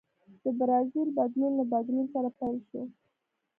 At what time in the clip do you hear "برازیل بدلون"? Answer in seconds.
0.59-1.51